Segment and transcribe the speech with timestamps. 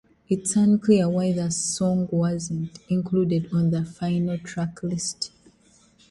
[0.29, 5.29] It is unclear why the song was not included on the final track list.